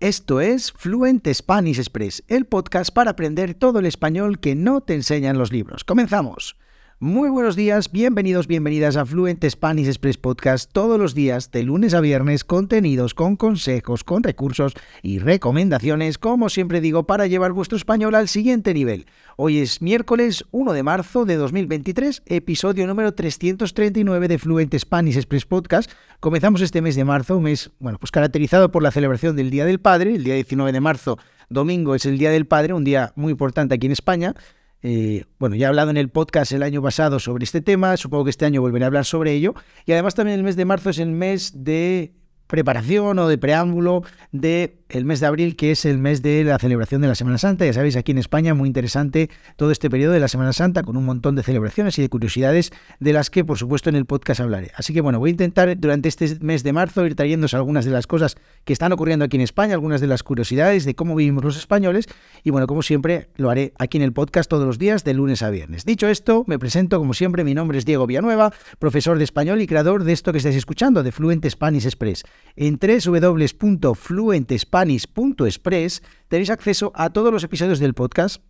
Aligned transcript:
Esto 0.00 0.40
es 0.40 0.70
Fluent 0.70 1.26
Spanish 1.26 1.78
Express, 1.78 2.22
el 2.28 2.44
podcast 2.44 2.94
para 2.94 3.10
aprender 3.10 3.54
todo 3.54 3.80
el 3.80 3.86
español 3.86 4.38
que 4.38 4.54
no 4.54 4.80
te 4.80 4.94
enseñan 4.94 5.38
los 5.38 5.50
libros. 5.50 5.82
Comenzamos. 5.82 6.54
Muy 7.00 7.28
buenos 7.28 7.54
días, 7.54 7.92
bienvenidos, 7.92 8.48
bienvenidas 8.48 8.96
a 8.96 9.06
Fluent 9.06 9.44
Spanish 9.48 9.86
Express 9.86 10.18
Podcast 10.18 10.68
todos 10.72 10.98
los 10.98 11.14
días, 11.14 11.52
de 11.52 11.62
lunes 11.62 11.94
a 11.94 12.00
viernes, 12.00 12.42
contenidos 12.42 13.14
con 13.14 13.36
consejos, 13.36 14.02
con 14.02 14.24
recursos 14.24 14.74
y 15.00 15.20
recomendaciones, 15.20 16.18
como 16.18 16.48
siempre 16.48 16.80
digo, 16.80 17.06
para 17.06 17.28
llevar 17.28 17.52
vuestro 17.52 17.76
español 17.76 18.16
al 18.16 18.26
siguiente 18.26 18.74
nivel. 18.74 19.06
Hoy 19.36 19.58
es 19.58 19.80
miércoles 19.80 20.44
1 20.50 20.72
de 20.72 20.82
marzo 20.82 21.24
de 21.24 21.36
2023, 21.36 22.24
episodio 22.26 22.84
número 22.88 23.14
339 23.14 24.26
de 24.26 24.38
Fluent 24.38 24.76
Spanish 24.76 25.18
Express 25.18 25.46
Podcast. 25.46 25.92
Comenzamos 26.18 26.62
este 26.62 26.82
mes 26.82 26.96
de 26.96 27.04
marzo, 27.04 27.36
un 27.36 27.44
mes, 27.44 27.70
bueno, 27.78 27.98
pues 28.00 28.10
caracterizado 28.10 28.72
por 28.72 28.82
la 28.82 28.90
celebración 28.90 29.36
del 29.36 29.50
Día 29.50 29.64
del 29.66 29.78
Padre, 29.78 30.16
el 30.16 30.24
día 30.24 30.34
19 30.34 30.72
de 30.72 30.80
marzo, 30.80 31.16
domingo 31.48 31.94
es 31.94 32.06
el 32.06 32.18
Día 32.18 32.32
del 32.32 32.48
Padre, 32.48 32.72
un 32.72 32.82
día 32.82 33.12
muy 33.14 33.30
importante 33.30 33.76
aquí 33.76 33.86
en 33.86 33.92
España. 33.92 34.34
Eh, 34.82 35.24
bueno, 35.38 35.56
ya 35.56 35.66
he 35.66 35.68
hablado 35.68 35.90
en 35.90 35.96
el 35.96 36.08
podcast 36.08 36.52
el 36.52 36.62
año 36.62 36.80
pasado 36.82 37.18
sobre 37.18 37.44
este 37.44 37.60
tema, 37.60 37.96
supongo 37.96 38.24
que 38.24 38.30
este 38.30 38.46
año 38.46 38.60
volveré 38.60 38.84
a 38.84 38.86
hablar 38.86 39.04
sobre 39.04 39.32
ello. 39.32 39.54
Y 39.86 39.92
además 39.92 40.14
también 40.14 40.38
el 40.38 40.44
mes 40.44 40.56
de 40.56 40.64
marzo 40.64 40.90
es 40.90 40.98
el 40.98 41.10
mes 41.10 41.64
de 41.64 42.14
preparación 42.46 43.18
o 43.18 43.28
de 43.28 43.38
preámbulo 43.38 44.02
de 44.32 44.77
el 44.88 45.04
mes 45.04 45.20
de 45.20 45.26
abril, 45.26 45.56
que 45.56 45.70
es 45.70 45.84
el 45.84 45.98
mes 45.98 46.22
de 46.22 46.44
la 46.44 46.58
celebración 46.58 47.02
de 47.02 47.08
la 47.08 47.14
Semana 47.14 47.38
Santa. 47.38 47.66
Ya 47.66 47.72
sabéis, 47.72 47.96
aquí 47.96 48.12
en 48.12 48.18
España 48.18 48.54
muy 48.54 48.66
interesante 48.66 49.28
todo 49.56 49.70
este 49.70 49.90
periodo 49.90 50.14
de 50.14 50.20
la 50.20 50.28
Semana 50.28 50.52
Santa 50.52 50.82
con 50.82 50.96
un 50.96 51.04
montón 51.04 51.36
de 51.36 51.42
celebraciones 51.42 51.98
y 51.98 52.02
de 52.02 52.08
curiosidades 52.08 52.72
de 52.98 53.12
las 53.12 53.28
que, 53.28 53.44
por 53.44 53.58
supuesto, 53.58 53.90
en 53.90 53.96
el 53.96 54.06
podcast 54.06 54.40
hablaré. 54.40 54.72
Así 54.76 54.94
que 54.94 55.02
bueno, 55.02 55.18
voy 55.18 55.30
a 55.30 55.32
intentar 55.32 55.78
durante 55.78 56.08
este 56.08 56.38
mes 56.40 56.62
de 56.62 56.72
marzo 56.72 57.04
ir 57.04 57.14
trayéndose 57.14 57.56
algunas 57.56 57.84
de 57.84 57.90
las 57.90 58.06
cosas 58.06 58.36
que 58.64 58.72
están 58.72 58.92
ocurriendo 58.92 59.26
aquí 59.26 59.36
en 59.36 59.42
España, 59.42 59.74
algunas 59.74 60.00
de 60.00 60.06
las 60.06 60.22
curiosidades 60.22 60.86
de 60.86 60.94
cómo 60.94 61.14
vivimos 61.14 61.44
los 61.44 61.58
españoles 61.58 62.06
y 62.42 62.50
bueno, 62.50 62.66
como 62.66 62.82
siempre, 62.82 63.28
lo 63.36 63.50
haré 63.50 63.74
aquí 63.78 63.98
en 63.98 64.04
el 64.04 64.14
podcast 64.14 64.48
todos 64.48 64.66
los 64.66 64.78
días 64.78 65.04
de 65.04 65.12
lunes 65.12 65.42
a 65.42 65.50
viernes. 65.50 65.84
Dicho 65.84 66.08
esto, 66.08 66.44
me 66.46 66.58
presento 66.58 66.98
como 66.98 67.12
siempre, 67.12 67.44
mi 67.44 67.54
nombre 67.54 67.76
es 67.76 67.84
Diego 67.84 68.06
Villanueva, 68.06 68.54
profesor 68.78 69.18
de 69.18 69.24
español 69.24 69.60
y 69.60 69.66
creador 69.66 70.04
de 70.04 70.12
esto 70.12 70.32
que 70.32 70.38
estáis 70.38 70.56
escuchando, 70.56 71.02
de 71.02 71.12
Fluent 71.12 71.46
Spanish 71.46 71.84
Express. 71.84 72.24
En 72.56 72.78
www.fluentespanish 72.78 74.77
spanish.express 74.78 76.02
tenéis 76.28 76.50
acceso 76.50 76.92
a 76.94 77.10
todos 77.10 77.32
los 77.32 77.42
episodios 77.42 77.78
del 77.78 77.94
podcast 77.94 78.40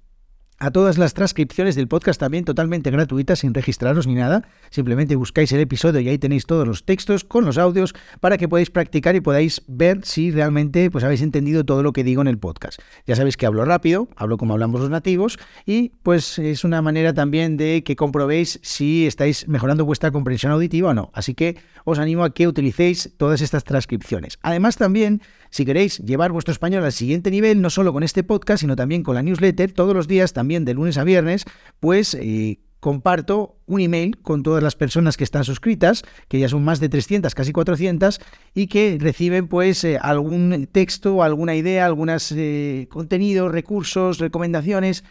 a 0.61 0.73
todas 0.73 0.99
las 0.99 1.15
transcripciones 1.15 1.77
del 1.77 1.87
podcast 1.87 2.19
también 2.19 2.45
totalmente 2.45 2.91
gratuitas, 2.91 3.39
sin 3.41 3.55
registraros 3.55 4.07
ni 4.07 4.15
nada. 4.15 4.49
Simplemente 4.71 5.15
buscáis 5.15 5.53
el 5.53 5.61
episodio 5.61 6.01
y 6.01 6.09
ahí 6.09 6.19
tenéis 6.19 6.47
todos 6.47 6.67
los 6.67 6.85
textos 6.85 7.23
con 7.23 7.45
los 7.45 7.59
audios 7.59 7.95
para 8.21 8.39
que 8.39 8.49
podáis 8.49 8.71
practicar 8.71 9.15
y 9.15 9.21
podáis 9.21 9.63
ver 9.69 10.01
si 10.05 10.33
realmente 10.33 10.91
pues, 10.91 11.05
habéis 11.05 11.23
entendido 11.23 11.65
todo 11.65 11.83
lo 11.83 11.93
que 11.93 12.03
digo 12.03 12.23
en 12.23 12.29
el 12.29 12.39
podcast. 12.39 12.81
Ya 13.07 13.15
sabéis 13.15 13.37
que 13.37 13.47
hablo 13.47 13.65
rápido, 13.65 14.09
hablo 14.17 14.37
como 14.37 14.55
hablamos 14.55 14.81
los 14.81 14.91
nativos 14.91 15.39
y 15.65 15.91
pues 16.03 16.39
es 16.41 16.65
una 16.65 16.83
manera 16.83 17.15
también 17.15 17.57
de 17.57 17.85
que 17.85 17.95
comprobéis 17.95 18.59
si 18.63 19.07
estáis 19.07 19.47
mejorando 19.47 19.85
vuestra 19.85 20.11
comprensión 20.11 20.51
auditiva 20.51 20.91
o 20.91 20.95
no. 20.95 21.11
Así 21.15 21.35
que 21.35 21.57
os 21.85 22.01
animo 22.01 22.25
a 22.25 22.35
que 22.35 22.49
utilicéis 22.49 23.15
todas 23.17 23.43
estas 23.43 23.63
transcripciones. 23.63 24.39
Además 24.43 24.77
también, 24.77 25.23
si 25.51 25.65
queréis 25.65 25.99
llevar 25.99 26.33
vuestro 26.33 26.53
español 26.53 26.85
al 26.85 26.93
siguiente 26.93 27.31
nivel, 27.31 27.61
no 27.61 27.71
solo 27.71 27.93
con 27.93 28.03
este 28.03 28.25
podcast, 28.25 28.61
sino 28.61 28.77
también 28.77 29.03
con 29.03 29.15
la 29.15 29.23
newsletter, 29.23 29.73
todos 29.73 29.95
los 29.95 30.09
días 30.09 30.33
también 30.33 30.65
de 30.65 30.75
lunes 30.75 30.99
a 30.99 31.05
viernes, 31.05 31.45
pues 31.81 32.15
eh, 32.15 32.59
comparto 32.81 33.57
un 33.67 33.81
email 33.81 34.19
con 34.19 34.43
todas 34.43 34.63
las 34.63 34.77
personas 34.77 35.17
que 35.17 35.25
están 35.25 35.45
suscritas, 35.45 36.03
que 36.29 36.39
ya 36.39 36.49
son 36.49 36.65
más 36.65 36.81
de 36.81 36.89
300, 36.89 37.35
casi 37.35 37.53
400, 37.53 38.21
y 38.55 38.69
que 38.69 38.97
reciben 39.01 39.49
pues 39.49 39.83
eh, 39.85 39.99
algún 40.01 40.69
texto, 40.71 41.23
alguna 41.23 41.55
idea, 41.55 41.87
algunos 41.87 42.33
eh, 42.33 42.87
contenidos, 42.91 43.51
recursos, 43.51 44.19
recomendaciones 44.19 45.05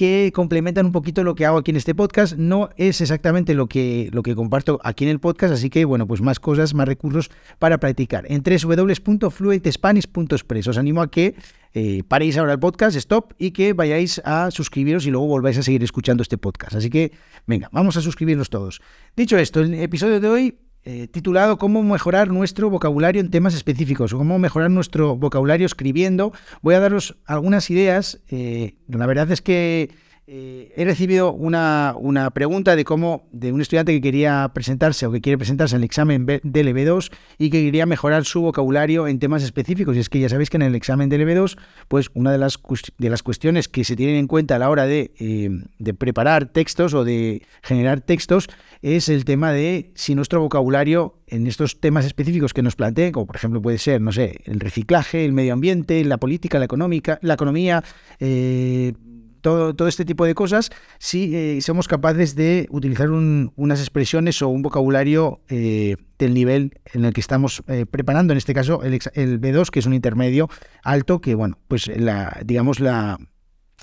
que 0.00 0.32
complementan 0.34 0.86
un 0.86 0.92
poquito 0.92 1.22
lo 1.24 1.34
que 1.34 1.44
hago 1.44 1.58
aquí 1.58 1.72
en 1.72 1.76
este 1.76 1.94
podcast. 1.94 2.38
No 2.38 2.70
es 2.78 3.02
exactamente 3.02 3.52
lo 3.52 3.66
que, 3.66 4.08
lo 4.14 4.22
que 4.22 4.34
comparto 4.34 4.80
aquí 4.82 5.04
en 5.04 5.10
el 5.10 5.20
podcast, 5.20 5.52
así 5.52 5.68
que 5.68 5.84
bueno, 5.84 6.06
pues 6.06 6.22
más 6.22 6.40
cosas, 6.40 6.72
más 6.72 6.88
recursos 6.88 7.30
para 7.58 7.76
practicar. 7.76 8.24
En 8.30 8.42
www.fluentespanish.express 8.42 10.68
os 10.68 10.78
animo 10.78 11.02
a 11.02 11.10
que 11.10 11.34
eh, 11.74 12.02
paréis 12.08 12.38
ahora 12.38 12.54
el 12.54 12.58
podcast, 12.58 12.96
stop, 12.96 13.34
y 13.36 13.50
que 13.50 13.74
vayáis 13.74 14.22
a 14.24 14.50
suscribiros 14.50 15.04
y 15.04 15.10
luego 15.10 15.26
volváis 15.26 15.58
a 15.58 15.62
seguir 15.62 15.84
escuchando 15.84 16.22
este 16.22 16.38
podcast. 16.38 16.76
Así 16.76 16.88
que, 16.88 17.12
venga, 17.46 17.68
vamos 17.70 17.98
a 17.98 18.00
suscribirnos 18.00 18.48
todos. 18.48 18.80
Dicho 19.14 19.36
esto, 19.36 19.60
el 19.60 19.74
episodio 19.74 20.18
de 20.18 20.28
hoy 20.28 20.58
eh, 20.84 21.08
titulado 21.08 21.58
Cómo 21.58 21.82
mejorar 21.82 22.28
nuestro 22.28 22.70
vocabulario 22.70 23.20
en 23.20 23.30
temas 23.30 23.54
específicos 23.54 24.12
o 24.12 24.18
cómo 24.18 24.38
mejorar 24.38 24.70
nuestro 24.70 25.16
vocabulario 25.16 25.66
escribiendo. 25.66 26.32
Voy 26.62 26.74
a 26.74 26.80
daros 26.80 27.16
algunas 27.26 27.70
ideas. 27.70 28.20
Eh, 28.28 28.76
la 28.88 29.06
verdad 29.06 29.30
es 29.30 29.42
que 29.42 29.90
eh, 30.32 30.72
he 30.76 30.84
recibido 30.84 31.32
una, 31.32 31.96
una, 31.98 32.30
pregunta 32.30 32.76
de 32.76 32.84
cómo 32.84 33.26
de 33.32 33.50
un 33.50 33.60
estudiante 33.60 33.92
que 33.92 34.00
quería 34.00 34.48
presentarse 34.54 35.04
o 35.04 35.10
que 35.10 35.20
quiere 35.20 35.36
presentarse 35.36 35.74
al 35.74 35.82
examen 35.82 36.24
del 36.24 36.68
EB2 36.68 37.10
y 37.36 37.50
que 37.50 37.64
quería 37.64 37.84
mejorar 37.84 38.24
su 38.24 38.40
vocabulario 38.40 39.08
en 39.08 39.18
temas 39.18 39.42
específicos. 39.42 39.96
Y 39.96 39.98
es 39.98 40.08
que 40.08 40.20
ya 40.20 40.28
sabéis 40.28 40.48
que 40.48 40.56
en 40.56 40.62
el 40.62 40.76
examen 40.76 41.08
del 41.08 41.22
EB2, 41.22 41.58
pues 41.88 42.10
una 42.14 42.30
de 42.30 42.38
las, 42.38 42.60
de 42.96 43.10
las 43.10 43.24
cuestiones 43.24 43.66
que 43.66 43.82
se 43.82 43.96
tienen 43.96 44.14
en 44.14 44.28
cuenta 44.28 44.54
a 44.54 44.60
la 44.60 44.70
hora 44.70 44.86
de, 44.86 45.10
eh, 45.18 45.50
de 45.80 45.94
preparar 45.94 46.46
textos 46.46 46.94
o 46.94 47.02
de 47.02 47.42
generar 47.60 48.00
textos 48.00 48.48
es 48.82 49.08
el 49.08 49.24
tema 49.24 49.50
de 49.50 49.90
si 49.96 50.14
nuestro 50.14 50.40
vocabulario 50.40 51.18
en 51.26 51.48
estos 51.48 51.80
temas 51.80 52.04
específicos 52.04 52.54
que 52.54 52.62
nos 52.62 52.76
planteen, 52.76 53.10
como 53.10 53.26
por 53.26 53.34
ejemplo 53.34 53.60
puede 53.60 53.78
ser, 53.78 54.00
no 54.00 54.12
sé, 54.12 54.36
el 54.44 54.60
reciclaje, 54.60 55.24
el 55.24 55.32
medio 55.32 55.54
ambiente, 55.54 56.04
la 56.04 56.18
política, 56.18 56.60
la 56.60 56.66
económica, 56.66 57.18
la 57.20 57.34
economía, 57.34 57.82
eh, 58.20 58.92
todo, 59.40 59.88
este 59.88 60.04
tipo 60.04 60.24
de 60.24 60.34
cosas 60.34 60.70
si 60.98 61.34
eh, 61.34 61.60
somos 61.60 61.88
capaces 61.88 62.34
de 62.34 62.66
utilizar 62.70 63.10
unas 63.10 63.80
expresiones 63.80 64.40
o 64.42 64.48
un 64.48 64.62
vocabulario 64.62 65.40
eh, 65.48 65.96
del 66.18 66.34
nivel 66.34 66.80
en 66.92 67.04
el 67.04 67.12
que 67.12 67.20
estamos 67.20 67.62
eh, 67.66 67.86
preparando, 67.86 68.32
en 68.32 68.38
este 68.38 68.54
caso 68.54 68.82
el, 68.82 68.98
el, 69.14 69.40
B2, 69.40 69.70
que 69.70 69.78
es 69.80 69.86
un 69.86 69.94
intermedio 69.94 70.48
alto, 70.82 71.20
que 71.20 71.34
bueno, 71.34 71.58
pues 71.68 71.88
la, 71.88 72.40
digamos 72.44 72.80
la, 72.80 73.18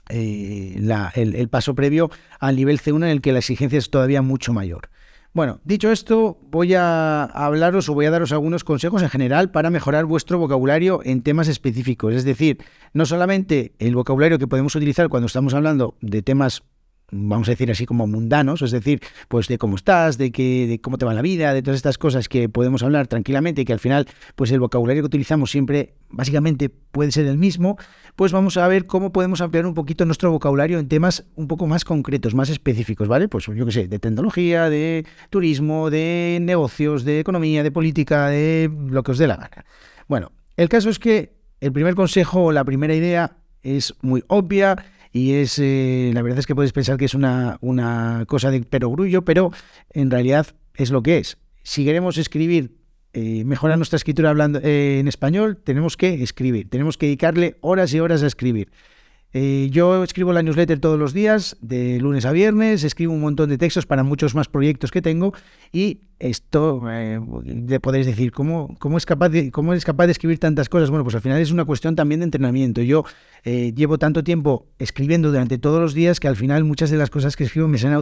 la 0.09 1.11
el, 1.15 1.35
el, 1.35 1.49
paso 1.49 1.75
previo 1.75 2.09
al 2.39 2.55
nivel 2.55 2.79
C1 2.79 2.97
en 2.97 3.03
el 3.03 3.21
que 3.21 3.31
la 3.31 3.39
exigencia 3.39 3.79
es 3.79 3.89
todavía 3.89 4.21
mucho 4.21 4.53
mayor. 4.53 4.89
Bueno, 5.37 5.59
dicho 5.65 5.91
esto, 5.91 6.39
voy 6.49 6.73
a 6.73 7.23
hablaros 7.25 7.87
o 7.89 7.93
voy 7.93 8.07
a 8.07 8.09
daros 8.09 8.31
algunos 8.31 8.63
consejos 8.63 9.03
en 9.03 9.09
general 9.11 9.51
para 9.51 9.69
mejorar 9.69 10.05
vuestro 10.05 10.39
vocabulario 10.39 10.99
en 11.03 11.21
temas 11.21 11.47
específicos. 11.47 12.15
Es 12.15 12.23
decir, 12.23 12.57
no 12.93 13.05
solamente 13.05 13.75
el 13.77 13.93
vocabulario 13.93 14.39
que 14.39 14.47
podemos 14.47 14.75
utilizar 14.75 15.09
cuando 15.09 15.27
estamos 15.27 15.53
hablando 15.53 15.93
de 16.01 16.23
temas 16.23 16.63
vamos 17.11 17.47
a 17.47 17.51
decir 17.51 17.71
así 17.71 17.85
como 17.85 18.05
mundanos, 18.05 18.61
es 18.61 18.71
decir, 18.71 19.01
pues 19.29 19.47
de 19.47 19.57
cómo 19.57 19.75
estás, 19.77 20.17
de 20.17 20.31
que, 20.31 20.67
de 20.67 20.81
cómo 20.81 20.97
te 20.97 21.05
va 21.05 21.13
la 21.13 21.21
vida, 21.21 21.53
de 21.53 21.61
todas 21.61 21.77
estas 21.77 21.97
cosas 21.97 22.27
que 22.27 22.49
podemos 22.49 22.83
hablar 22.83 23.07
tranquilamente 23.07 23.61
y 23.61 23.65
que 23.65 23.73
al 23.73 23.79
final, 23.79 24.07
pues 24.35 24.51
el 24.51 24.59
vocabulario 24.59 25.03
que 25.03 25.07
utilizamos 25.07 25.51
siempre 25.51 25.93
básicamente 26.09 26.69
puede 26.69 27.11
ser 27.11 27.25
el 27.27 27.37
mismo, 27.37 27.77
pues 28.15 28.33
vamos 28.33 28.57
a 28.57 28.67
ver 28.67 28.87
cómo 28.87 29.13
podemos 29.13 29.39
ampliar 29.39 29.65
un 29.65 29.73
poquito 29.73 30.05
nuestro 30.05 30.31
vocabulario 30.31 30.79
en 30.79 30.89
temas 30.89 31.25
un 31.35 31.47
poco 31.47 31.65
más 31.65 31.85
concretos, 31.85 32.35
más 32.35 32.49
específicos, 32.49 33.07
¿vale? 33.07 33.29
Pues 33.29 33.45
yo 33.45 33.65
qué 33.65 33.71
sé, 33.71 33.87
de 33.87 33.99
tecnología, 33.99 34.69
de 34.69 35.05
turismo, 35.29 35.89
de 35.89 36.39
negocios, 36.41 37.05
de 37.05 37.21
economía, 37.21 37.63
de 37.63 37.71
política, 37.71 38.27
de 38.27 38.69
lo 38.89 39.03
que 39.03 39.11
os 39.11 39.17
dé 39.17 39.27
la 39.27 39.37
gana. 39.37 39.65
Bueno, 40.07 40.33
el 40.57 40.67
caso 40.67 40.89
es 40.89 40.99
que 40.99 41.37
el 41.61 41.71
primer 41.71 41.95
consejo 41.95 42.45
o 42.45 42.51
la 42.51 42.65
primera 42.65 42.93
idea 42.93 43.37
es 43.63 43.93
muy 44.01 44.23
obvia 44.27 44.77
y 45.17 45.33
es, 45.33 45.57
eh, 45.57 46.11
la 46.13 46.21
verdad 46.21 46.37
es 46.37 46.45
que 46.45 46.53
puedes 46.53 46.73
pensar 46.73 46.97
que 46.97 47.05
es 47.05 47.15
una, 47.15 47.57
una 47.61 48.25
cosa 48.27 48.51
de 48.51 48.61
perogrullo, 48.61 49.25
pero 49.25 49.51
en 49.91 50.11
realidad 50.11 50.47
es 50.75 50.91
lo 50.91 51.01
que 51.01 51.17
es. 51.17 51.39
Si 51.63 51.83
queremos 51.83 52.17
escribir, 52.17 52.77
eh, 53.13 53.43
mejorar 53.43 53.77
nuestra 53.77 53.97
escritura 53.97 54.29
hablando 54.29 54.59
eh, 54.61 54.99
en 54.99 55.07
español, 55.07 55.57
tenemos 55.63 55.97
que 55.97 56.21
escribir, 56.21 56.69
tenemos 56.69 56.97
que 56.97 57.07
dedicarle 57.07 57.57
horas 57.61 57.91
y 57.95 57.99
horas 57.99 58.21
a 58.21 58.27
escribir. 58.27 58.69
Eh, 59.33 59.69
yo 59.71 60.03
escribo 60.03 60.31
la 60.31 60.41
newsletter 60.41 60.79
todos 60.79 60.97
los 60.97 61.13
días, 61.13 61.57
de 61.61 61.99
lunes 61.99 62.25
a 62.25 62.31
viernes, 62.31 62.83
escribo 62.83 63.13
un 63.13 63.19
montón 63.19 63.49
de 63.49 63.57
textos 63.57 63.85
para 63.85 64.03
muchos 64.03 64.35
más 64.35 64.47
proyectos 64.47 64.89
que 64.89 65.01
tengo 65.01 65.33
y 65.71 65.99
esto, 66.19 66.81
eh, 66.89 67.19
podéis 67.81 68.05
decir, 68.05 68.31
¿cómo, 68.31 68.75
cómo, 68.79 68.97
es 68.97 69.05
capaz 69.05 69.29
¿cómo 69.51 69.73
eres 69.73 69.85
capaz 69.85 70.07
de 70.07 70.13
escribir 70.13 70.39
tantas 70.39 70.69
cosas? 70.69 70.89
Bueno, 70.89 71.03
pues 71.03 71.13
al 71.13 71.21
final 71.21 71.39
es 71.39 71.51
una 71.51 71.65
cuestión 71.65 71.95
también 71.95 72.21
de 72.21 72.23
entrenamiento. 72.23 72.81
Yo 72.81 73.03
eh, 73.43 73.73
llevo 73.75 73.99
tanto 73.99 74.23
tiempo 74.23 74.65
escribiendo 74.79 75.29
durante 75.29 75.57
todos 75.57 75.79
los 75.79 75.93
días 75.93 76.19
que 76.19 76.27
al 76.27 76.35
final 76.35 76.63
muchas 76.63 76.89
de 76.89 76.97
las 76.97 77.09
cosas 77.09 77.35
que 77.35 77.43
escribo 77.43 77.67
me 77.67 77.77
salen 77.77 78.01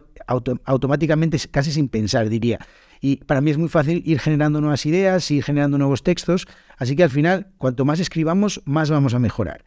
automáticamente, 0.64 1.38
casi 1.52 1.72
sin 1.72 1.90
pensar, 1.90 2.30
diría. 2.30 2.60
Y 3.02 3.18
para 3.18 3.42
mí 3.42 3.52
es 3.52 3.58
muy 3.58 3.68
fácil 3.68 4.02
ir 4.06 4.20
generando 4.20 4.62
nuevas 4.62 4.86
ideas, 4.86 5.30
ir 5.32 5.44
generando 5.44 5.78
nuevos 5.78 6.04
textos, 6.04 6.48
así 6.78 6.96
que 6.96 7.04
al 7.04 7.10
final, 7.10 7.48
cuanto 7.58 7.84
más 7.84 8.00
escribamos, 8.00 8.62
más 8.64 8.90
vamos 8.90 9.14
a 9.14 9.20
mejorar. 9.20 9.66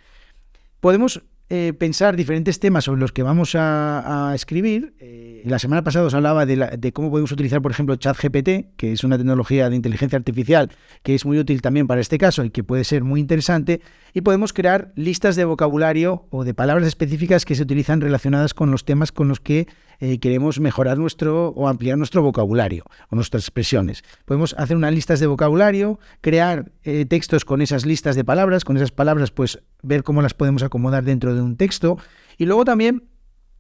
Podemos 0.81 1.23
eh, 1.51 1.73
pensar 1.73 2.15
diferentes 2.15 2.61
temas 2.61 2.85
sobre 2.85 3.01
los 3.01 3.11
que 3.11 3.23
vamos 3.23 3.55
a, 3.55 4.33
escribir. 4.35 4.93
Eh, 5.01 5.43
la 5.47 5.59
semana 5.59 5.83
pasada 5.83 6.05
os 6.05 6.13
hablaba 6.13 6.45
de, 6.45 6.93
cómo 6.93 7.11
podemos 7.11 7.33
utilizar, 7.33 7.63
por 7.63 7.71
ejemplo, 7.71 7.97
ChatGPT, 7.97 8.77
que 8.77 8.93
es 8.93 9.03
una 9.03 9.17
tecnología 9.17 9.71
de 9.71 9.77
inteligencia 9.77 10.19
artificial 10.19 10.71
que 11.03 11.15
es 11.15 11.25
muy 11.25 11.39
útil 11.39 11.63
también 11.63 11.87
para 11.87 12.03
este 12.03 12.19
caso 12.19 12.45
y 12.45 12.51
que 12.51 12.65
puede 12.65 12.85
ser 12.85 13.03
muy 13.03 13.21
interesante. 13.21 13.81
Y 14.13 14.21
podemos 14.21 14.53
crear 14.53 14.93
listas 14.95 15.37
de 15.37 15.47
vocabulario 15.47 16.27
o 16.29 16.45
de 16.45 16.53
palabras 16.53 16.87
específicas 16.87 17.47
que 17.47 17.55
se 17.55 17.63
utilizan 17.63 18.03
relacionadas 18.03 18.53
con 18.53 18.71
los 18.71 18.85
temas 18.85 19.11
con 19.11 19.29
los 19.29 19.41
que 19.41 19.69
eh, 20.01 20.19
queremos 20.19 20.61
mejorar 20.61 20.99
nuestro 20.99 21.49
o 21.49 21.67
ampliar 21.67 21.97
nuestro 21.97 22.23
vocabulario 22.23 22.85
o 23.09 23.17
nuestras 23.17 23.45
expresiones. 23.45 24.05
Podemos 24.27 24.55
hacer 24.59 24.77
unas 24.77 24.93
listas 24.93 25.19
de 25.19 25.27
vocabulario, 25.27 25.99
crear 26.21 26.71
textos 27.09 27.45
con 27.47 27.63
esas 27.63 27.87
listas 27.87 28.17
de 28.17 28.25
palabras, 28.25 28.65
con 28.65 28.77
esas 28.77 28.91
palabras, 28.91 29.31
pues 29.31 29.61
ver 29.83 30.03
cómo 30.03 30.23
las 30.23 30.35
podemos 30.35 30.63
acomodar 30.63 31.05
dentro 31.05 31.35
de 31.35 31.43
un 31.43 31.57
texto. 31.57 31.99
Y 32.37 32.47
luego 32.47 32.65
también 32.65 33.05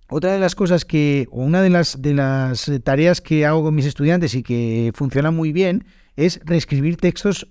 otra 0.09 0.33
de 0.33 0.39
las 0.39 0.55
cosas 0.55 0.85
que, 0.85 1.27
o 1.31 1.43
una 1.43 1.63
de 1.63 1.71
las, 1.71 2.01
de 2.01 2.15
las 2.15 2.71
tareas 2.83 3.21
que 3.21 3.45
hago 3.45 3.63
con 3.63 3.75
mis 3.75 3.87
estudiantes 3.87 4.35
y 4.35 4.43
que 4.43 4.91
funciona 4.95 5.31
muy 5.31 5.53
bien, 5.53 5.85
es 6.17 6.41
reescribir 6.45 6.97
textos, 6.97 7.49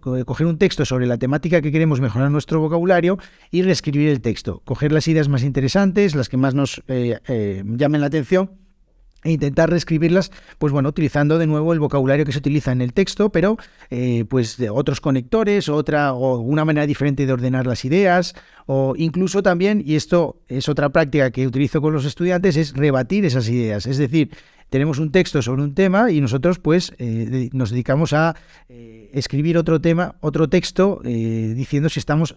coger 0.00 0.46
un 0.46 0.58
texto 0.58 0.84
sobre 0.84 1.06
la 1.06 1.18
temática 1.18 1.60
que 1.60 1.72
queremos 1.72 2.00
mejorar 2.00 2.30
nuestro 2.30 2.60
vocabulario 2.60 3.18
y 3.50 3.62
reescribir 3.62 4.08
el 4.08 4.20
texto. 4.20 4.62
Coger 4.64 4.92
las 4.92 5.08
ideas 5.08 5.28
más 5.28 5.42
interesantes, 5.42 6.14
las 6.14 6.28
que 6.28 6.36
más 6.36 6.54
nos 6.54 6.82
eh, 6.86 7.18
eh, 7.26 7.62
llamen 7.66 8.00
la 8.00 8.06
atención 8.06 8.69
e 9.22 9.32
intentar 9.32 9.70
reescribirlas, 9.70 10.30
pues 10.58 10.72
bueno, 10.72 10.88
utilizando 10.88 11.38
de 11.38 11.46
nuevo 11.46 11.72
el 11.72 11.80
vocabulario 11.80 12.24
que 12.24 12.32
se 12.32 12.38
utiliza 12.38 12.72
en 12.72 12.80
el 12.80 12.92
texto, 12.92 13.30
pero 13.30 13.58
eh, 13.90 14.24
pues 14.28 14.56
de 14.56 14.70
otros 14.70 15.00
conectores, 15.00 15.68
otra 15.68 16.14
o 16.14 16.38
una 16.38 16.64
manera 16.64 16.86
diferente 16.86 17.26
de 17.26 17.32
ordenar 17.32 17.66
las 17.66 17.84
ideas, 17.84 18.34
o 18.66 18.94
incluso 18.96 19.42
también, 19.42 19.82
y 19.84 19.96
esto 19.96 20.40
es 20.48 20.68
otra 20.68 20.88
práctica 20.90 21.30
que 21.30 21.46
utilizo 21.46 21.80
con 21.80 21.92
los 21.92 22.04
estudiantes, 22.04 22.56
es 22.56 22.74
rebatir 22.74 23.24
esas 23.24 23.48
ideas. 23.48 23.86
Es 23.86 23.98
decir, 23.98 24.30
tenemos 24.70 24.98
un 24.98 25.10
texto 25.10 25.42
sobre 25.42 25.62
un 25.62 25.74
tema 25.74 26.10
y 26.10 26.20
nosotros 26.20 26.58
pues 26.58 26.92
eh, 26.98 27.50
nos 27.52 27.70
dedicamos 27.70 28.12
a 28.12 28.36
eh, 28.68 29.10
escribir 29.12 29.58
otro 29.58 29.80
tema, 29.80 30.14
otro 30.20 30.48
texto, 30.48 31.00
diciendo 31.02 31.88
si 31.88 31.98
estamos 31.98 32.36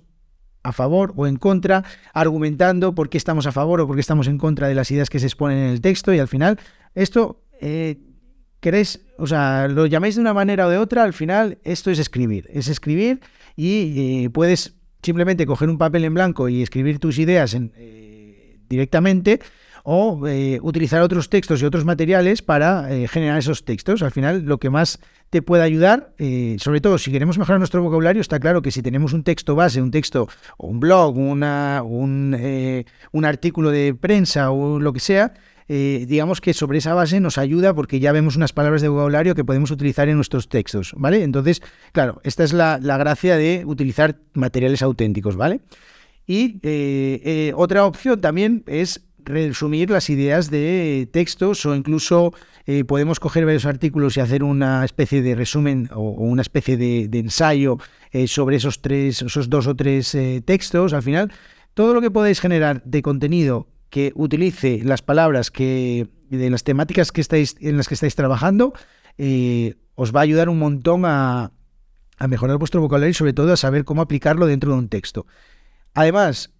a 0.63 0.71
favor 0.71 1.13
o 1.15 1.27
en 1.27 1.35
contra, 1.35 1.83
argumentando 2.13 2.95
por 2.95 3.09
qué 3.09 3.17
estamos 3.17 3.45
a 3.45 3.51
favor 3.51 3.81
o 3.81 3.87
por 3.87 3.95
qué 3.95 4.01
estamos 4.01 4.27
en 4.27 4.37
contra 4.37 4.67
de 4.67 4.75
las 4.75 4.89
ideas 4.91 5.09
que 5.09 5.19
se 5.19 5.27
exponen 5.27 5.57
en 5.57 5.69
el 5.71 5.81
texto 5.81 6.13
y 6.13 6.19
al 6.19 6.27
final 6.27 6.59
esto, 6.95 7.43
eh, 7.59 7.99
queréis, 8.59 9.01
o 9.17 9.27
sea, 9.27 9.67
lo 9.67 9.85
llaméis 9.85 10.15
de 10.15 10.21
una 10.21 10.33
manera 10.33 10.67
o 10.67 10.69
de 10.69 10.77
otra, 10.77 11.03
al 11.03 11.13
final 11.13 11.59
esto 11.63 11.91
es 11.91 11.99
escribir, 11.99 12.49
es 12.51 12.67
escribir 12.69 13.19
y 13.55 14.23
eh, 14.25 14.29
puedes 14.29 14.75
simplemente 15.01 15.45
coger 15.45 15.69
un 15.69 15.77
papel 15.77 16.05
en 16.05 16.13
blanco 16.13 16.47
y 16.47 16.61
escribir 16.61 16.99
tus 16.99 17.19
ideas 17.19 17.55
eh, 17.55 18.57
directamente 18.69 19.41
o 19.83 20.25
eh, 20.27 20.59
utilizar 20.61 21.01
otros 21.01 21.29
textos 21.29 21.61
y 21.61 21.65
otros 21.65 21.83
materiales 21.83 22.41
para 22.41 22.91
eh, 22.93 23.07
generar 23.09 23.37
esos 23.37 23.65
textos. 23.65 24.01
Al 24.01 24.11
final, 24.11 24.43
lo 24.43 24.57
que 24.57 24.69
más 24.69 24.99
te 25.29 25.41
puede 25.41 25.63
ayudar, 25.63 26.13
eh, 26.19 26.55
sobre 26.59 26.79
todo 26.79 26.97
si 26.97 27.11
queremos 27.11 27.37
mejorar 27.37 27.59
nuestro 27.59 27.83
vocabulario, 27.83 28.21
está 28.21 28.39
claro 28.39 28.61
que 28.61 28.71
si 28.71 28.81
tenemos 28.81 29.11
un 29.11 29.23
texto 29.23 29.55
base, 29.55 29.81
un 29.81 29.91
texto 29.91 30.29
o 30.57 30.67
un 30.67 30.79
blog, 30.79 31.17
un, 31.17 31.43
un 33.11 33.25
artículo 33.25 33.71
de 33.71 33.93
prensa 33.93 34.51
o 34.51 34.79
lo 34.79 34.93
que 34.93 34.99
sea, 34.99 35.33
digamos 35.67 36.39
que 36.39 36.53
sobre 36.53 36.77
esa 36.77 36.93
base 36.93 37.19
nos 37.19 37.39
ayuda 37.39 37.73
porque 37.73 37.99
ya 37.99 38.11
vemos 38.11 38.35
unas 38.35 38.53
palabras 38.53 38.83
de 38.83 38.89
vocabulario 38.89 39.33
que 39.33 39.43
podemos 39.43 39.71
utilizar 39.71 40.07
en 40.07 40.17
nuestros 40.17 40.47
textos, 40.47 40.93
¿vale? 40.95 41.23
Entonces, 41.23 41.63
claro, 41.93 42.21
esta 42.23 42.43
es 42.43 42.53
la, 42.53 42.79
la 42.79 42.97
gracia 42.97 43.35
de 43.35 43.63
utilizar 43.65 44.17
materiales 44.33 44.83
auténticos, 44.83 45.35
¿vale? 45.35 45.61
Y 46.27 46.59
otra 47.55 47.85
opción 47.85 48.21
también 48.21 48.63
es 48.67 49.01
resumir 49.25 49.89
las 49.89 50.09
ideas 50.09 50.49
de 50.49 51.07
textos 51.11 51.65
o 51.65 51.75
incluso 51.75 52.33
eh, 52.65 52.85
podemos 52.85 53.19
coger 53.19 53.45
varios 53.45 53.65
artículos 53.65 54.15
y 54.15 54.21
hacer 54.21 54.43
una 54.43 54.85
especie 54.85 55.21
de 55.21 55.35
resumen 55.35 55.89
o, 55.93 56.11
una 56.11 56.41
especie 56.41 56.77
de, 56.77 57.09
ensayo 57.19 57.77
eh, 58.11 58.27
sobre 58.27 58.55
esos 58.55 58.81
tres, 58.81 59.21
esos 59.21 59.49
dos 59.49 59.67
o 59.67 59.75
tres 59.75 60.15
eh, 60.15 60.41
textos. 60.45 60.93
Al 60.93 61.03
final, 61.03 61.31
todo 61.73 61.93
lo 61.93 62.01
que 62.01 62.11
podáis 62.11 62.39
generar 62.39 62.81
de 62.85 63.01
contenido 63.01 63.67
que 63.89 64.11
utilice 64.15 64.81
las 64.83 65.01
palabras 65.01 65.51
que 65.51 66.07
de 66.29 66.49
las 66.49 66.63
temáticas 66.63 67.11
que 67.11 67.21
estáis 67.21 67.55
en 67.59 67.77
las 67.77 67.87
que 67.87 67.93
estáis 67.93 68.15
trabajando 68.15 68.73
os 69.93 70.15
va 70.15 70.21
a 70.21 70.23
ayudar 70.23 70.49
un 70.49 70.57
montón 70.57 71.03
a 71.05 71.51
mejorar 72.27 72.57
vuestro 72.57 72.81
vocabulario 72.81 73.11
y 73.11 73.13
sobre 73.13 73.33
todo 73.33 73.53
a 73.53 73.57
saber 73.57 73.85
cómo 73.85 74.01
aplicarlo 74.01 74.47
dentro 74.47 74.71
de 74.71 74.79
un 74.79 74.89
texto. 74.89 75.27
Además, 75.93 76.51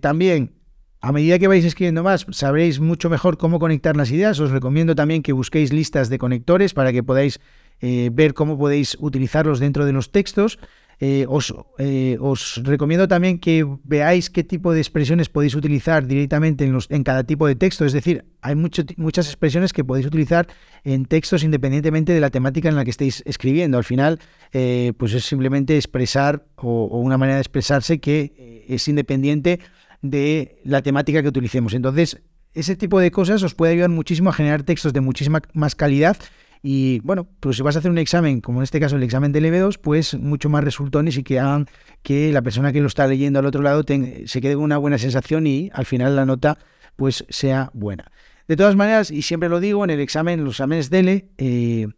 también 0.00 0.52
a 1.00 1.12
medida 1.12 1.38
que 1.38 1.48
vais 1.48 1.64
escribiendo 1.64 2.02
más, 2.02 2.26
sabréis 2.30 2.80
mucho 2.80 3.10
mejor 3.10 3.36
cómo 3.36 3.58
conectar 3.58 3.96
las 3.96 4.10
ideas. 4.10 4.40
Os 4.40 4.50
recomiendo 4.50 4.94
también 4.94 5.22
que 5.22 5.32
busquéis 5.32 5.72
listas 5.72 6.08
de 6.08 6.18
conectores 6.18 6.74
para 6.74 6.92
que 6.92 7.02
podáis 7.02 7.40
eh, 7.80 8.10
ver 8.12 8.32
cómo 8.32 8.56
podéis 8.56 8.96
utilizarlos 9.00 9.60
dentro 9.60 9.84
de 9.84 9.92
los 9.92 10.10
textos. 10.10 10.58
Eh, 10.98 11.26
eh, 11.78 12.16
os, 12.20 12.62
recomiendo 12.64 13.06
también 13.06 13.38
que 13.38 13.66
veáis 13.84 14.30
qué 14.30 14.42
tipo 14.42 14.72
de 14.72 14.80
expresiones 14.80 15.28
podéis 15.28 15.54
utilizar 15.54 16.06
directamente 16.06 16.64
en, 16.64 17.04
cada 17.04 17.24
tipo 17.24 17.46
de 17.46 17.54
texto. 17.54 17.84
Es 17.84 17.92
decir, 17.92 18.24
hay 18.40 18.54
muchas 18.54 19.26
expresiones 19.26 19.74
que 19.74 19.84
podéis 19.84 20.06
utilizar 20.06 20.48
en 20.84 21.04
textos 21.04 21.44
independientemente 21.44 22.14
de 22.14 22.20
la 22.20 22.30
temática 22.30 22.70
en 22.70 22.76
la 22.76 22.84
que 22.84 22.90
estéis 22.90 23.22
escribiendo. 23.26 23.76
Al 23.76 23.84
final, 23.84 24.18
pues 24.50 25.12
es 25.12 25.26
simplemente 25.26 25.76
expresar 25.76 26.46
o, 26.56 26.86
una 26.98 27.18
manera 27.18 27.36
de 27.36 27.42
expresarse 27.42 28.00
que 28.00 28.64
es 28.66 28.88
independiente 28.88 29.60
de 30.02 30.60
la 30.64 30.82
temática 30.82 31.22
que 31.22 31.28
utilicemos. 31.28 31.74
Entonces, 31.74 32.20
ese 32.54 32.76
tipo 32.76 33.00
de 33.00 33.10
cosas 33.10 33.42
os 33.42 33.54
puede 33.54 33.72
ayudar 33.72 33.90
muchísimo 33.90 34.30
a 34.30 34.32
generar 34.32 34.62
textos 34.62 34.92
de 34.92 35.00
muchísima 35.00 35.42
más 35.52 35.74
calidad 35.74 36.16
y 36.62 37.00
bueno, 37.04 37.28
pues 37.40 37.56
si 37.56 37.62
vas 37.62 37.76
a 37.76 37.78
hacer 37.78 37.90
un 37.90 37.98
examen, 37.98 38.40
como 38.40 38.58
en 38.58 38.64
este 38.64 38.80
caso 38.80 38.96
el 38.96 39.02
examen 39.02 39.30
del 39.30 39.44
EV2, 39.44 39.78
pues 39.80 40.14
mucho 40.14 40.48
más 40.48 40.64
resultones 40.64 41.16
y 41.16 41.22
que 41.22 41.38
hagan 41.38 41.68
que 42.02 42.32
la 42.32 42.42
persona 42.42 42.72
que 42.72 42.80
lo 42.80 42.86
está 42.86 43.06
leyendo 43.06 43.38
al 43.38 43.46
otro 43.46 43.62
lado 43.62 43.84
se 43.86 44.40
quede 44.40 44.54
con 44.54 44.64
una 44.64 44.78
buena 44.78 44.98
sensación 44.98 45.46
y 45.46 45.70
al 45.72 45.84
final 45.84 46.16
la 46.16 46.26
nota 46.26 46.58
pues 46.96 47.24
sea 47.28 47.70
buena. 47.72 48.10
De 48.48 48.56
todas 48.56 48.74
maneras, 48.74 49.10
y 49.10 49.22
siempre 49.22 49.48
lo 49.48 49.60
digo, 49.60 49.84
en 49.84 49.90
el 49.90 50.00
examen, 50.00 50.44
los 50.44 50.54
exámenes 50.54 50.88
DELE, 50.88 51.28
eh, 51.36 51.88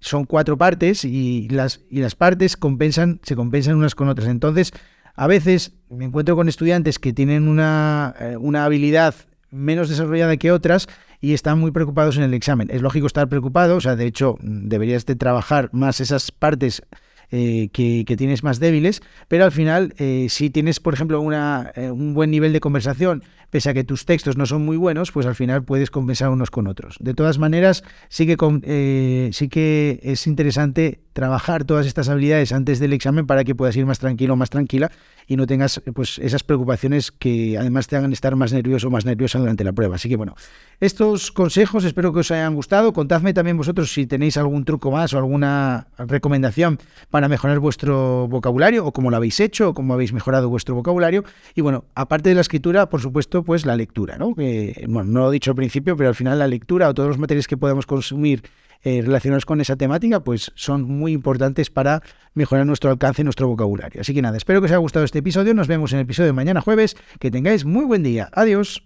son 0.00 0.24
cuatro 0.24 0.56
partes 0.56 1.04
y 1.04 1.48
las, 1.48 1.80
y 1.90 2.00
las 2.00 2.14
partes 2.14 2.56
compensan, 2.56 3.20
se 3.22 3.34
compensan 3.36 3.76
unas 3.76 3.94
con 3.94 4.08
otras. 4.08 4.28
Entonces, 4.28 4.72
a 5.16 5.26
veces 5.26 5.72
me 5.88 6.04
encuentro 6.04 6.36
con 6.36 6.48
estudiantes 6.48 6.98
que 6.98 7.12
tienen 7.12 7.48
una, 7.48 8.14
eh, 8.20 8.36
una 8.36 8.64
habilidad 8.64 9.14
menos 9.50 9.88
desarrollada 9.88 10.36
que 10.36 10.52
otras 10.52 10.86
y 11.20 11.32
están 11.32 11.58
muy 11.58 11.70
preocupados 11.70 12.16
en 12.18 12.22
el 12.22 12.34
examen. 12.34 12.68
Es 12.70 12.82
lógico 12.82 13.06
estar 13.06 13.28
preocupado, 13.28 13.76
o 13.76 13.80
sea, 13.80 13.96
de 13.96 14.06
hecho, 14.06 14.36
deberías 14.40 15.06
de 15.06 15.16
trabajar 15.16 15.70
más 15.72 16.00
esas 16.00 16.30
partes 16.30 16.82
eh, 17.30 17.70
que, 17.72 18.04
tienes 18.16 18.44
más 18.44 18.60
débiles, 18.60 19.00
pero 19.26 19.44
al 19.44 19.52
final, 19.52 19.94
eh, 19.96 20.26
si 20.28 20.50
tienes, 20.50 20.78
por 20.78 20.94
ejemplo, 20.94 21.20
una, 21.20 21.72
un 21.76 22.12
buen 22.12 22.30
nivel 22.30 22.52
de 22.52 22.60
conversación, 22.60 23.24
pese 23.50 23.70
a 23.70 23.74
que 23.74 23.82
tus 23.82 24.04
textos 24.04 24.36
no 24.36 24.44
son 24.44 24.64
muy 24.64 24.76
buenos, 24.76 25.10
pues 25.10 25.26
al 25.26 25.34
final 25.34 25.64
puedes 25.64 25.90
compensar 25.90 26.28
unos 26.28 26.50
con 26.50 26.66
otros. 26.66 26.96
De 27.00 27.14
todas 27.14 27.38
maneras, 27.38 27.82
sí 28.08 28.26
que, 28.26 29.30
sí 29.32 29.48
que 29.48 30.00
es 30.02 30.26
interesante 30.26 31.00
trabajar 31.16 31.64
todas 31.64 31.86
estas 31.86 32.10
habilidades 32.10 32.52
antes 32.52 32.78
del 32.78 32.92
examen 32.92 33.26
para 33.26 33.42
que 33.42 33.54
puedas 33.54 33.74
ir 33.74 33.86
más 33.86 33.98
tranquilo 33.98 34.34
o 34.34 34.36
más 34.36 34.50
tranquila 34.50 34.92
y 35.26 35.36
no 35.36 35.46
tengas 35.46 35.80
pues 35.94 36.18
esas 36.18 36.44
preocupaciones 36.44 37.10
que 37.10 37.56
además 37.56 37.86
te 37.88 37.96
hagan 37.96 38.12
estar 38.12 38.36
más 38.36 38.52
nervioso 38.52 38.88
o 38.88 38.90
más 38.90 39.06
nerviosa 39.06 39.38
durante 39.38 39.64
la 39.64 39.72
prueba. 39.72 39.94
Así 39.94 40.10
que 40.10 40.16
bueno, 40.16 40.34
estos 40.78 41.32
consejos 41.32 41.84
espero 41.84 42.12
que 42.12 42.20
os 42.20 42.30
hayan 42.30 42.54
gustado. 42.54 42.92
Contadme 42.92 43.32
también 43.32 43.56
vosotros 43.56 43.94
si 43.94 44.06
tenéis 44.06 44.36
algún 44.36 44.66
truco 44.66 44.90
más 44.90 45.14
o 45.14 45.16
alguna 45.16 45.86
recomendación 45.96 46.78
para 47.10 47.28
mejorar 47.28 47.60
vuestro 47.60 48.28
vocabulario 48.28 48.84
o 48.84 48.92
cómo 48.92 49.10
lo 49.10 49.16
habéis 49.16 49.40
hecho 49.40 49.70
o 49.70 49.74
cómo 49.74 49.94
habéis 49.94 50.12
mejorado 50.12 50.50
vuestro 50.50 50.74
vocabulario. 50.74 51.24
Y 51.54 51.62
bueno, 51.62 51.86
aparte 51.94 52.28
de 52.28 52.34
la 52.34 52.42
escritura, 52.42 52.90
por 52.90 53.00
supuesto, 53.00 53.42
pues 53.42 53.64
la 53.64 53.74
lectura, 53.74 54.18
¿no? 54.18 54.34
Que, 54.34 54.84
bueno, 54.86 55.10
no 55.10 55.20
lo 55.20 55.30
he 55.30 55.32
dicho 55.32 55.52
al 55.52 55.56
principio, 55.56 55.96
pero 55.96 56.10
al 56.10 56.14
final 56.14 56.38
la 56.38 56.46
lectura 56.46 56.90
o 56.90 56.94
todos 56.94 57.08
los 57.08 57.18
materiales 57.18 57.48
que 57.48 57.56
podemos 57.56 57.86
consumir 57.86 58.42
eh, 58.82 59.02
relacionados 59.02 59.46
con 59.46 59.60
esa 59.60 59.76
temática, 59.76 60.20
pues 60.20 60.52
son 60.54 60.82
muy 60.82 61.12
importantes 61.12 61.70
para 61.70 62.02
mejorar 62.34 62.66
nuestro 62.66 62.90
alcance 62.90 63.22
y 63.22 63.24
nuestro 63.24 63.48
vocabulario. 63.48 64.00
Así 64.00 64.14
que 64.14 64.22
nada, 64.22 64.36
espero 64.36 64.60
que 64.60 64.66
os 64.66 64.70
haya 64.70 64.78
gustado 64.78 65.04
este 65.04 65.18
episodio. 65.18 65.54
Nos 65.54 65.68
vemos 65.68 65.92
en 65.92 65.98
el 65.98 66.04
episodio 66.04 66.28
de 66.28 66.32
mañana 66.32 66.60
jueves. 66.60 66.96
Que 67.18 67.30
tengáis 67.30 67.64
muy 67.64 67.84
buen 67.84 68.02
día. 68.02 68.28
Adiós. 68.32 68.82